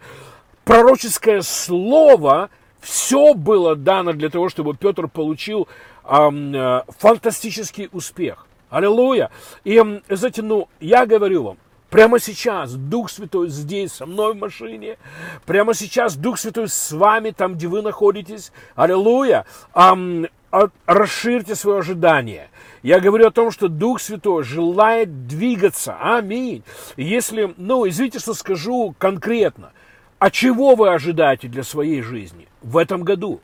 [0.64, 2.48] пророческое слово,
[2.81, 5.68] все было дано для того, чтобы Петр получил
[6.05, 8.46] э, фантастический успех.
[8.70, 9.31] Аллилуйя.
[9.64, 11.59] И, знаете, ну, я говорю вам,
[11.92, 14.96] Прямо сейчас Дух Святой здесь, со мной в машине.
[15.44, 18.50] Прямо сейчас Дух Святой с вами, там, где вы находитесь.
[18.74, 19.44] Аллилуйя.
[19.74, 22.48] Ам, а, расширьте свое ожидание.
[22.83, 25.98] Я говорю о том, что Дух Святой желает двигаться.
[26.00, 26.64] Аминь.
[26.96, 29.72] Если, ну, извините, что скажу конкретно.
[30.18, 33.42] А чего вы ожидаете для своей жизни в этом году?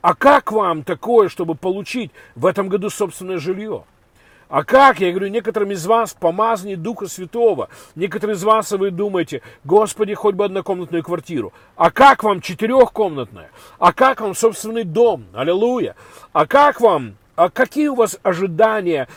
[0.00, 3.84] А как вам такое, чтобы получить в этом году собственное жилье?
[4.50, 4.98] А как?
[5.00, 7.68] Я говорю, некоторым из вас помазание Духа Святого.
[7.94, 11.52] Некоторые из вас, вы думаете, Господи, хоть бы однокомнатную квартиру.
[11.76, 13.50] А как вам четырехкомнатная?
[13.78, 15.26] А как вам собственный дом?
[15.32, 15.94] Аллилуйя.
[16.32, 19.08] А как вам а какие у вас ожидания,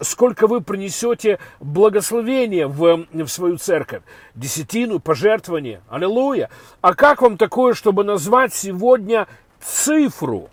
[0.00, 4.02] сколько вы принесете благословения в, в свою церковь?
[4.34, 6.48] Десятину, пожертвование, аллилуйя.
[6.80, 9.26] А как вам такое, чтобы назвать сегодня
[9.60, 10.48] цифру,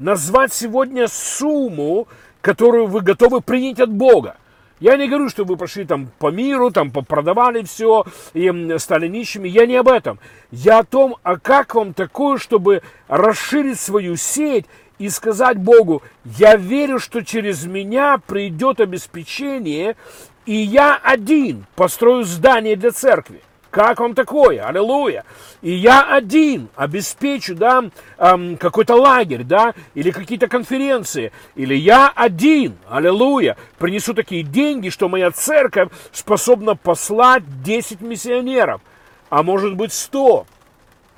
[0.00, 2.08] назвать сегодня сумму,
[2.46, 4.36] которую вы готовы принять от Бога.
[4.78, 8.04] Я не говорю, что вы пошли там по миру, там продавали все
[8.34, 9.48] и стали нищими.
[9.48, 10.20] Я не об этом.
[10.52, 14.66] Я о том, а как вам такое, чтобы расширить свою сеть
[15.00, 19.96] и сказать Богу, я верю, что через меня придет обеспечение,
[20.44, 23.40] и я один построю здание для церкви.
[23.70, 24.64] Как вам такое?
[24.64, 25.24] Аллилуйя.
[25.60, 27.84] И я один обеспечу, да,
[28.18, 31.32] эм, какой-то лагерь, да, или какие-то конференции.
[31.54, 38.80] Или я один, аллилуйя, принесу такие деньги, что моя церковь способна послать 10 миссионеров,
[39.28, 40.46] а может быть 100.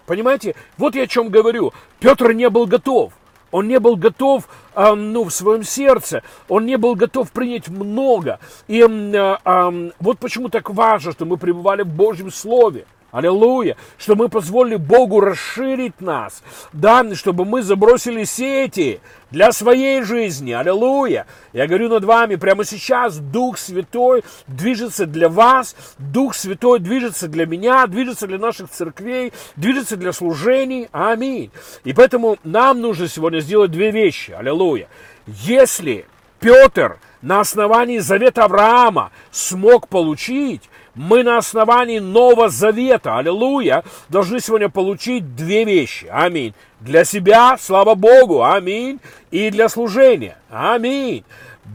[0.06, 0.54] Понимаете?
[0.78, 1.72] Вот я о чем говорю.
[2.00, 3.12] Петр не был готов.
[3.50, 8.38] Он не был готов, э, ну, в своем сердце, он не был готов принять много.
[8.66, 12.84] И э, вот почему так важно, что мы пребывали в Божьем Слове.
[13.10, 16.42] Аллилуйя, что мы позволили Богу расширить нас,
[16.74, 20.52] да, чтобы мы забросили сети для своей жизни.
[20.52, 21.26] Аллилуйя.
[21.54, 27.46] Я говорю над вами прямо сейчас, Дух Святой движется для вас, Дух Святой движется для
[27.46, 30.88] меня, движется для наших церквей, движется для служений.
[30.92, 31.50] Аминь.
[31.84, 34.32] И поэтому нам нужно сегодня сделать две вещи.
[34.32, 34.86] Аллилуйя.
[35.26, 36.04] Если
[36.40, 40.68] Петр на основании завета Авраама смог получить,
[40.98, 46.08] мы на основании Нового Завета, аллилуйя, должны сегодня получить две вещи.
[46.10, 46.54] Аминь.
[46.80, 48.98] Для себя, слава Богу, аминь.
[49.30, 51.24] И для служения, аминь.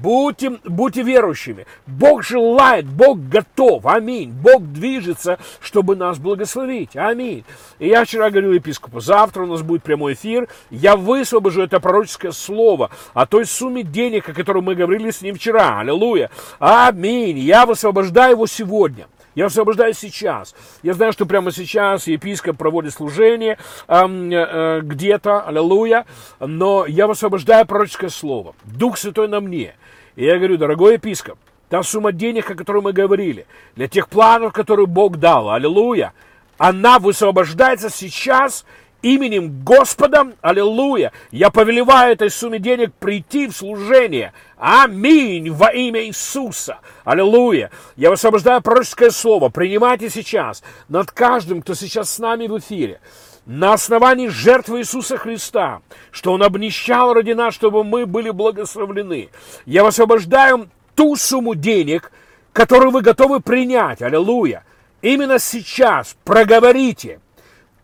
[0.02, 1.66] Будьте, будьте верующими.
[1.86, 3.86] Бог желает, Бог готов.
[3.86, 4.32] Аминь.
[4.32, 6.98] Бог движется, чтобы нас благословить.
[6.98, 7.46] Аминь.
[7.80, 10.50] И я вчера говорил епископу, завтра у нас будет прямой эфир.
[10.72, 15.36] Я высвобожу это пророческое слово о той сумме денег, о которой мы говорили с ним
[15.36, 15.80] вчера.
[15.80, 16.30] Аллилуйя.
[16.60, 17.38] Аминь.
[17.38, 19.08] Я высвобождаю его сегодня.
[19.36, 20.56] Я освобождаю сейчас.
[20.84, 26.06] Я знаю, что прямо сейчас епископ проводит служение э, э, где-то, аллилуйя,
[26.40, 28.56] но я высвобождаю пророческое слово.
[28.64, 29.76] Дух Святой на мне.
[30.16, 34.54] И я говорю, дорогой епископ, та сумма денег, о которой мы говорили, для тех планов,
[34.54, 36.14] которые Бог дал, аллилуйя,
[36.60, 38.66] она высвобождается сейчас
[39.04, 44.34] именем Господа, аллилуйя, я повелеваю этой сумме денег прийти в служение.
[44.58, 46.80] Аминь во имя Иисуса.
[47.04, 47.70] Аллилуйя.
[47.96, 49.50] Я высвобождаю пророческое слово.
[49.50, 53.00] Принимайте сейчас над каждым, кто сейчас с нами в эфире.
[53.46, 59.30] на основании жертвы Иисуса Христа, что Он обнищал ради нас, чтобы мы были благословлены.
[59.66, 62.12] Я высвобождаю ту сумму денег,
[62.54, 64.02] которую вы готовы принять.
[64.02, 64.64] Аллилуйя.
[65.02, 67.20] Именно сейчас проговорите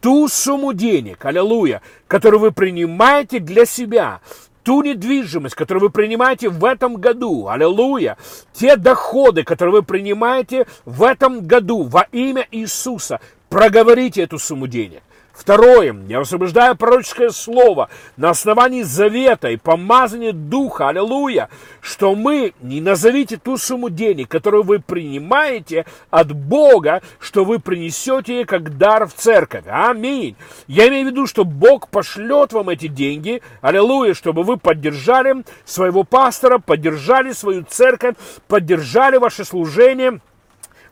[0.02, 4.22] ту сумму денег, аллилуйя, которую вы принимаете для себя,
[4.64, 8.18] ту недвижимость, которую вы принимаете в этом году, аллилуйя,
[8.54, 15.02] те доходы, которые вы принимаете в этом году во имя Иисуса, проговорите эту сумму денег.
[15.40, 21.48] Второе, я высвобождаю пророческое слово на основании завета и помазания Духа, аллилуйя,
[21.80, 28.44] что мы, не назовите ту сумму денег, которую вы принимаете от Бога, что вы принесете
[28.44, 29.64] как дар в церковь.
[29.70, 30.36] Аминь.
[30.68, 36.04] Я имею в виду, что Бог пошлет вам эти деньги, аллилуйя, чтобы вы поддержали своего
[36.04, 38.16] пастора, поддержали свою церковь,
[38.50, 40.20] поддержали ваше служение,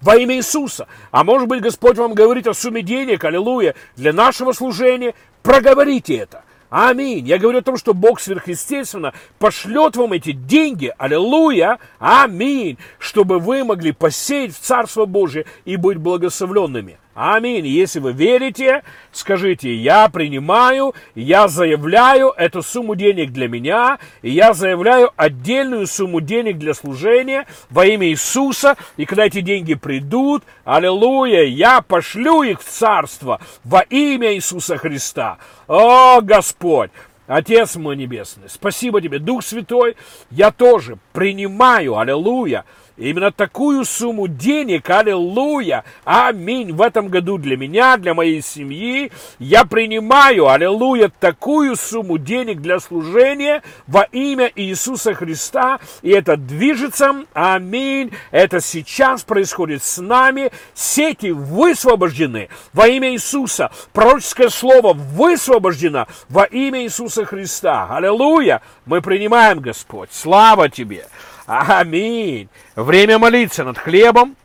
[0.01, 0.87] во имя Иисуса.
[1.11, 5.13] А может быть, Господь вам говорит о сумме денег, аллилуйя, для нашего служения.
[5.43, 6.43] Проговорите это.
[6.69, 7.25] Аминь.
[7.25, 13.63] Я говорю о том, что Бог сверхъестественно пошлет вам эти деньги, аллилуйя, аминь, чтобы вы
[13.63, 16.99] могли посеять в Царство Божие и быть благословленными.
[17.19, 17.65] Аминь.
[17.65, 24.53] Если вы верите, скажите, я принимаю, я заявляю эту сумму денег для меня, и я
[24.53, 31.41] заявляю отдельную сумму денег для служения во имя Иисуса, и когда эти деньги придут, аллилуйя,
[31.45, 35.39] я пошлю их в царство во имя Иисуса Христа.
[35.67, 36.91] О, Господь!
[37.27, 39.97] Отец мой Небесный, спасибо Тебе, Дух Святой,
[40.31, 42.63] я тоже принимаю, аллилуйя,
[42.97, 49.65] Именно такую сумму денег, аллилуйя, аминь, в этом году для меня, для моей семьи, я
[49.65, 58.11] принимаю, аллилуйя, такую сумму денег для служения во имя Иисуса Христа, и это движется, аминь,
[58.31, 66.81] это сейчас происходит с нами, сети высвобождены во имя Иисуса, пророческое слово высвобождено во имя
[66.81, 71.07] Иисуса Христа, аллилуйя, мы принимаем, Господь, слава Тебе,
[71.47, 72.49] Аминь.
[72.75, 74.35] Время молиться над хлебом,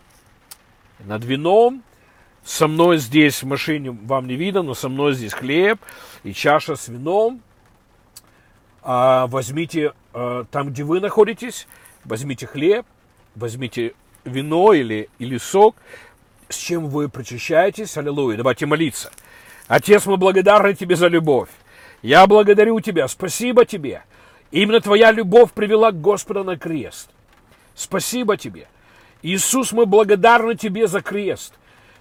[1.01, 1.83] над вином.
[2.45, 5.81] Со мной здесь в машине вам не видно, но со мной здесь хлеб
[6.23, 7.43] и чаша с вином.
[8.83, 11.67] А, возьмите а, там, где вы находитесь,
[12.05, 12.87] возьмите хлеб,
[13.35, 15.75] возьмите вино или, или сок,
[16.49, 17.97] с чем вы причащаетесь.
[17.97, 18.37] Аллилуйя.
[18.37, 19.11] Давайте молиться.
[19.67, 21.49] Отец, мы благодарны Тебе за любовь.
[22.03, 23.09] Я благодарю Тебя.
[23.09, 24.03] Спасибо Тебе
[24.53, 27.09] Именно Твоя любовь привела Господа на крест.
[27.75, 28.69] Спасибо Тебе.
[29.23, 31.55] Иисус, мы благодарны Тебе за крест.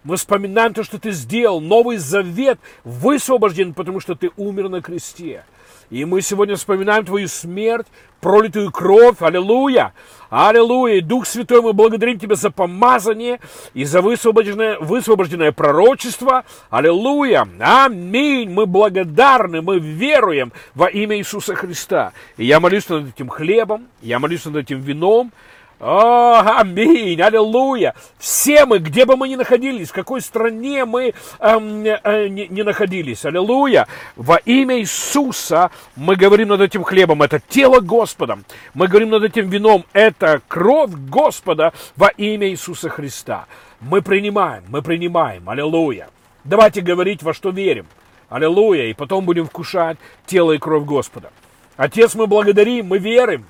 [0.04, 1.62] Мы вспоминаем то, что Ты сделал.
[1.62, 5.46] Новый завет высвобожден, потому что Ты умер на кресте.
[5.91, 7.86] И мы сегодня вспоминаем Твою смерть,
[8.21, 9.17] пролитую кровь.
[9.19, 9.93] Аллилуйя!
[10.30, 11.01] Аллилуйя!
[11.01, 13.41] Дух Святой, мы благодарим Тебя за помазание
[13.73, 16.45] и за высвобожденное, высвобожденное пророчество.
[16.69, 17.45] Аллилуйя!
[17.60, 18.49] Аминь!
[18.49, 22.13] Мы благодарны, мы веруем во имя Иисуса Христа.
[22.38, 25.34] И я молюсь над этим хлебом, я молюсь над этим вином,
[25.82, 27.96] о, аминь, аллилуйя.
[28.20, 32.62] Все мы, где бы мы ни находились, в какой стране мы эм, э, не, не
[32.62, 33.88] находились, аллилуйя.
[34.15, 38.38] Во имя Иисуса мы говорим над этим хлебом, это тело Господа.
[38.76, 43.48] Мы говорим над этим вином, это кровь Господа во имя Иисуса Христа.
[43.80, 46.10] Мы принимаем, мы принимаем, аллилуйя.
[46.44, 47.88] Давайте говорить, во что верим.
[48.30, 48.86] Аллилуйя.
[48.86, 51.32] И потом будем вкушать тело и кровь Господа.
[51.76, 53.48] Отец, мы благодарим, мы верим.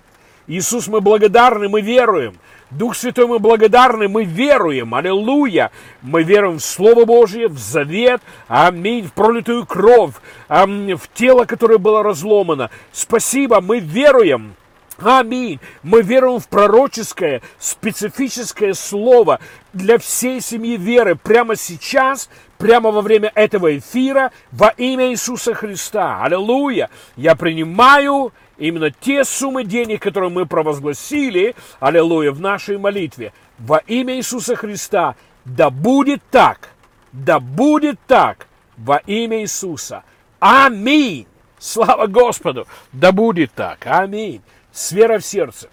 [0.52, 2.36] Иисус, мы благодарны, мы веруем.
[2.72, 4.94] Дух Святой, мы благодарны, мы веруем.
[4.94, 5.72] Аллилуйя.
[6.02, 8.22] Мы веруем в Слово Божье, в завет.
[8.50, 9.08] Аминь.
[9.08, 10.16] В пролитую кровь.
[10.50, 10.98] Аминь.
[10.98, 12.70] В тело, которое было разломано.
[12.92, 14.56] Спасибо, мы веруем.
[15.02, 15.62] Аминь.
[15.84, 19.40] Мы веруем в пророческое, специфическое слово
[19.72, 26.22] для всей семьи веры прямо сейчас, прямо во время этого эфира во имя Иисуса Христа.
[26.22, 26.90] Аллилуйя.
[27.16, 33.34] Я принимаю именно те суммы денег, которые мы провозгласили, аллилуйя, в нашей молитве.
[33.58, 36.70] Во имя Иисуса Христа, да будет так,
[37.12, 38.48] да будет так,
[38.78, 40.04] во имя Иисуса.
[40.40, 41.28] Аминь.
[41.58, 43.86] Слава Господу, да будет так.
[43.86, 44.42] Аминь.
[44.72, 45.70] С верой в сердце.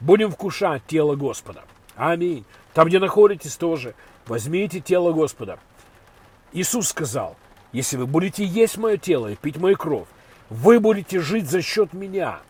[0.00, 1.62] Будем вкушать тело Господа.
[1.96, 2.44] Аминь.
[2.72, 3.94] Там, где находитесь, тоже
[4.26, 5.58] возьмите тело Господа.
[6.52, 7.36] Иисус сказал,
[7.72, 10.08] если вы будете есть мое тело и пить мою кровь,
[10.52, 12.40] вы будете жить за счет меня.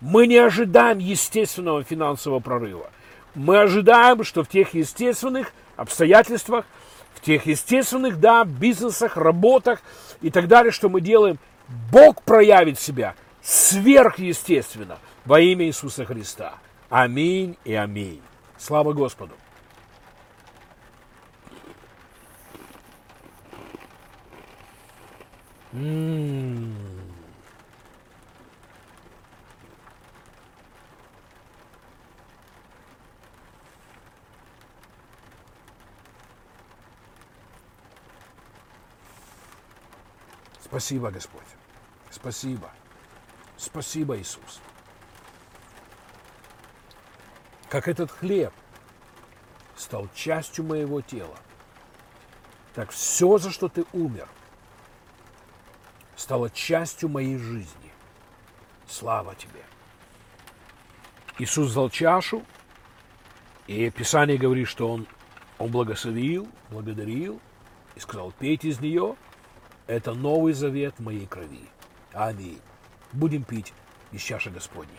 [0.00, 2.88] Мы не ожидаем естественного финансового прорыва.
[3.34, 6.64] Мы ожидаем, что в тех естественных обстоятельствах,
[7.14, 9.82] в тех естественных, да, бизнесах, работах
[10.20, 11.38] и так далее, что мы делаем,
[11.90, 16.54] Бог проявит себя сверхъестественно во имя Иисуса Христа.
[16.88, 18.22] Аминь и аминь.
[18.56, 19.34] Слава Господу.
[25.72, 26.95] М.
[40.76, 41.46] Спасибо, Господь.
[42.10, 42.70] Спасибо.
[43.56, 44.60] Спасибо, Иисус.
[47.70, 48.52] Как этот хлеб
[49.74, 51.38] стал частью моего тела,
[52.74, 54.28] так все, за что ты умер,
[56.14, 57.90] стало частью моей жизни.
[58.86, 59.64] Слава тебе.
[61.38, 62.44] Иисус взял чашу,
[63.66, 65.06] и Писание говорит, что Он,
[65.56, 67.40] он благословил, благодарил
[67.94, 69.16] и сказал, пейте из нее,
[69.86, 71.68] это новый завет моей крови.
[72.12, 72.60] Аминь.
[73.12, 73.72] Будем пить
[74.12, 74.94] из чаши Господней.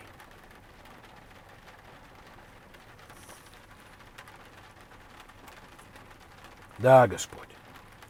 [6.77, 7.49] Да, Господь.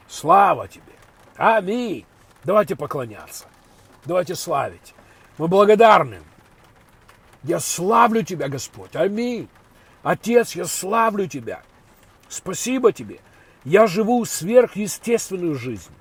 [0.08, 0.94] Слава Тебе.
[1.36, 2.06] Аминь.
[2.44, 3.46] Давайте поклоняться.
[4.06, 4.94] Давайте славить.
[5.38, 6.22] Мы благодарны.
[7.44, 8.96] Я славлю Тебя, Господь.
[8.96, 9.50] Аминь.
[10.04, 11.62] Отец, я славлю Тебя.
[12.28, 13.20] Спасибо Тебе.
[13.64, 15.92] Я живу сверхъестественную жизнь.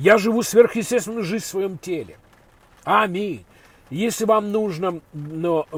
[0.00, 2.16] Я живу сверхъестественную жизнь в своем теле.
[2.84, 3.44] Аминь.
[3.90, 5.68] Если вам нужно, но,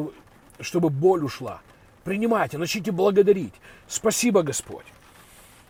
[0.60, 1.60] чтобы боль ушла,
[2.04, 3.54] принимайте, начните благодарить.
[3.88, 4.84] Спасибо, Господь.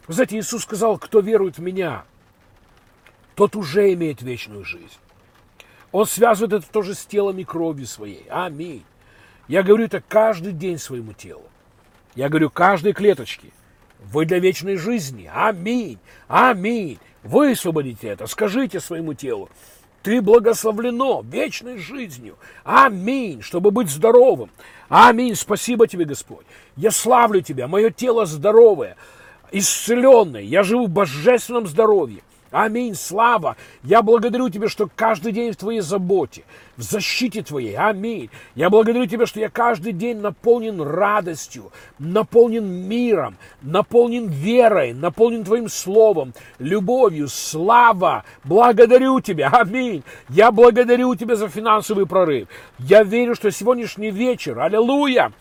[0.07, 2.05] Вы знаете, Иисус сказал, кто верует в Меня,
[3.37, 4.99] тот уже имеет вечную жизнь.
[5.91, 8.27] Он связывает это тоже с телом и кровью своей.
[8.29, 8.85] Аминь.
[9.49, 11.49] Я говорю это каждый день своему телу.
[12.15, 13.49] Я говорю каждой клеточке.
[14.05, 15.31] Вы для вечной жизни.
[15.33, 15.99] Аминь.
[16.29, 16.99] Аминь.
[17.23, 18.27] Высвободите это.
[18.27, 19.49] Скажите своему телу.
[20.03, 22.37] Ты благословлено вечной жизнью.
[22.65, 24.51] Аминь, чтобы быть здоровым.
[24.89, 26.45] Аминь, спасибо тебе, Господь.
[26.77, 28.97] Я славлю тебя, мое тело здоровое
[29.53, 32.23] исцеленный, я живу в божественном здоровье.
[32.53, 33.57] Аминь, слава.
[33.83, 36.45] Я благодарю Тебя, что каждый день в Твоей заботе,
[36.77, 37.75] в защите Твоей.
[37.77, 38.29] Аминь.
[38.55, 45.71] Я благодарю Тебя, что я каждый день наполнен радостью, наполнен миром, наполнен верой, наполнен Твоим
[45.71, 48.25] словом, любовью, слава.
[48.45, 49.49] Благодарю Тебя.
[49.51, 50.05] Аминь.
[50.29, 52.49] Я благодарю Тебя за финансовый прорыв.
[52.79, 55.33] Я верю, что сегодняшний вечер, аллилуйя,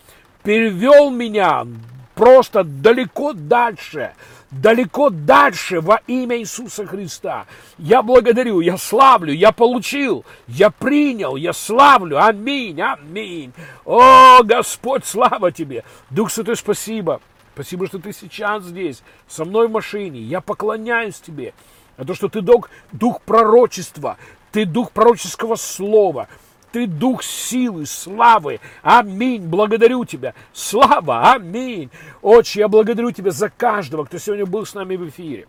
[0.42, 1.66] перевел меня
[2.14, 4.12] просто далеко дальше,
[4.52, 7.46] далеко дальше во имя Иисуса Христа.
[7.78, 12.22] Я благодарю, я славлю, я получил, я принял, я славлю.
[12.22, 13.52] Аминь, аминь.
[13.84, 15.84] О, Господь, слава Тебе.
[16.10, 17.20] Дух Святой, спасибо.
[17.54, 20.20] Спасибо, что Ты сейчас здесь, со мной в машине.
[20.20, 21.54] Я поклоняюсь Тебе.
[21.96, 24.16] А то, что Ты дух, дух пророчества,
[24.52, 26.28] Ты дух пророческого слова–
[26.72, 28.60] ты дух силы, славы.
[28.82, 29.42] Аминь.
[29.42, 30.34] Благодарю тебя.
[30.52, 31.32] Слава.
[31.32, 31.90] Аминь.
[32.22, 35.46] Отче, я благодарю тебя за каждого, кто сегодня был с нами в эфире.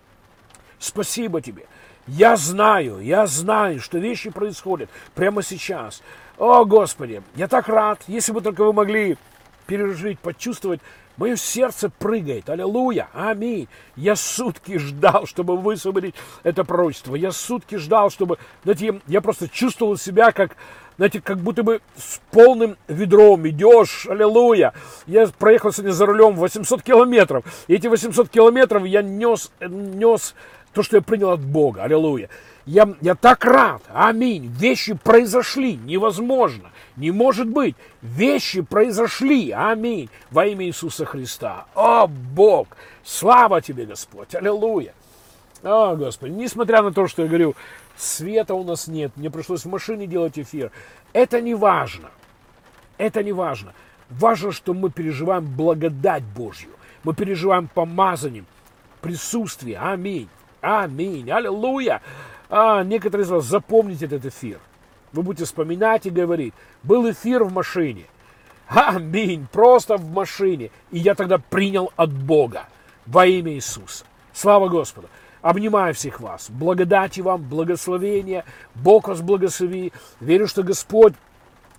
[0.78, 1.66] Спасибо тебе.
[2.06, 6.04] Я знаю, я знаю, что вещи происходят прямо сейчас.
[6.38, 9.18] О, Господи, я так рад, если бы только вы могли
[9.68, 10.82] пережить, почувствовать,
[11.16, 12.50] мое сердце прыгает.
[12.50, 13.70] Аллилуйя, аминь.
[13.96, 17.16] Я сутки ждал, чтобы высвободить это пророчество.
[17.16, 20.58] Я сутки ждал, чтобы, знаете, я просто чувствовал себя как
[20.98, 24.74] знаете, как будто бы с полным ведром идешь, аллилуйя.
[25.08, 30.36] Я проехал сегодня за рулем 800 километров, и эти 800 километров я нес, нес
[30.74, 32.30] то, что я принял от Бога, аллилуйя.
[32.66, 40.46] Я, я так рад, аминь, вещи произошли, невозможно, не может быть, вещи произошли, аминь, во
[40.46, 41.66] имя Иисуса Христа.
[41.76, 42.70] О, Бог,
[43.04, 44.94] слава тебе, Господь, аллилуйя.
[45.64, 47.56] О, Господи, несмотря на то, что я говорю,
[47.96, 50.72] света у нас нет, мне пришлось в машине делать эфир.
[51.14, 52.10] Это не важно.
[52.98, 53.74] Это не важно.
[54.10, 56.70] Важно, что мы переживаем благодать Божью.
[57.04, 58.46] Мы переживаем помазанием,
[59.02, 59.78] присутствие.
[59.78, 60.30] Аминь.
[60.62, 61.30] Аминь.
[61.30, 62.02] Аллилуйя.
[62.50, 64.60] А, некоторые из вас запомните этот эфир.
[65.12, 66.54] Вы будете вспоминать и говорить.
[66.84, 68.06] Был эфир в машине.
[68.68, 69.48] Аминь.
[69.52, 70.72] Просто в машине.
[70.92, 72.68] И я тогда принял от Бога
[73.06, 74.06] во имя Иисуса.
[74.32, 75.10] Слава Господу.
[75.44, 76.50] Обнимаю всех вас.
[76.50, 78.46] Благодати вам, благословения.
[78.76, 79.92] Бог вас благослови.
[80.22, 81.14] Верю, что Господь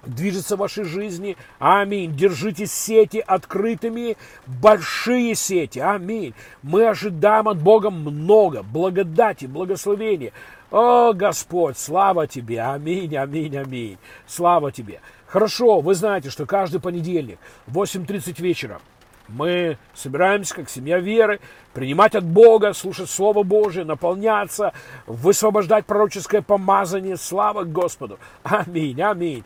[0.04, 1.38] движется в вашей жизни.
[1.58, 2.14] Аминь.
[2.14, 5.78] Держите сети открытыми, большие сети.
[5.78, 6.34] Аминь.
[6.62, 10.32] Мы ожидаем от Бога много благодати, благословения.
[10.70, 12.60] О, Господь, слава Тебе.
[12.60, 13.96] Аминь, аминь, аминь.
[14.26, 15.00] Слава Тебе.
[15.26, 18.80] Хорошо, вы знаете, что каждый понедельник в 8.30 вечера
[19.28, 21.40] мы собираемся, как семья веры,
[21.72, 24.72] принимать от Бога, слушать Слово Божие, наполняться,
[25.06, 27.16] высвобождать пророческое помазание.
[27.16, 28.18] Слава Господу!
[28.42, 29.44] Аминь, аминь.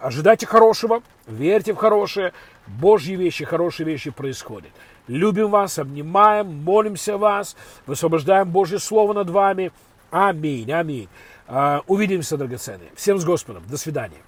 [0.00, 2.32] Ожидайте хорошего, верьте в хорошее.
[2.66, 4.72] Божьи вещи, хорошие вещи происходят.
[5.06, 9.72] Любим вас, обнимаем, молимся вас, высвобождаем Божье Слово над вами.
[10.10, 11.08] Аминь, аминь.
[11.46, 12.90] А, увидимся, драгоценные.
[12.94, 13.62] Всем с Господом.
[13.66, 14.18] До свидания.